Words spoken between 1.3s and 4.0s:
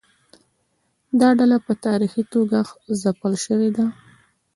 ډله په تاریخي توګه ځپل شوې ده.